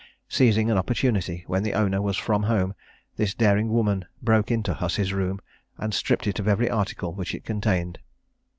Seizing 0.27 0.71
an 0.71 0.79
opportunity, 0.79 1.43
when 1.45 1.61
the 1.61 1.75
owner 1.75 2.01
was 2.01 2.17
from 2.17 2.41
home, 2.41 2.73
this 3.17 3.35
daring 3.35 3.69
woman 3.71 4.03
broke 4.19 4.49
into 4.49 4.73
Hussey's 4.73 5.13
room, 5.13 5.39
and 5.77 5.93
stripped 5.93 6.25
it 6.25 6.39
of 6.39 6.47
every 6.47 6.71
article 6.71 7.13
which 7.13 7.35
it 7.35 7.45
contained. 7.45 7.99